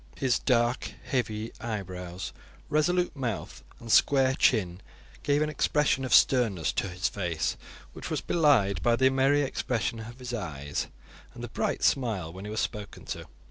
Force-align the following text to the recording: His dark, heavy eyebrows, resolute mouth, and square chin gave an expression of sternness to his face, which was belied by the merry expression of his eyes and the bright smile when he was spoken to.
His 0.17 0.39
dark, 0.39 0.93
heavy 1.03 1.51
eyebrows, 1.61 2.33
resolute 2.69 3.15
mouth, 3.15 3.63
and 3.79 3.91
square 3.91 4.33
chin 4.33 4.81
gave 5.21 5.43
an 5.43 5.49
expression 5.49 6.03
of 6.03 6.11
sternness 6.11 6.71
to 6.73 6.89
his 6.89 7.07
face, 7.07 7.55
which 7.93 8.09
was 8.09 8.19
belied 8.19 8.81
by 8.81 8.95
the 8.95 9.11
merry 9.11 9.43
expression 9.43 9.99
of 9.99 10.17
his 10.17 10.33
eyes 10.33 10.87
and 11.35 11.43
the 11.43 11.49
bright 11.49 11.83
smile 11.83 12.33
when 12.33 12.45
he 12.45 12.49
was 12.49 12.61
spoken 12.61 13.05
to. 13.13 13.27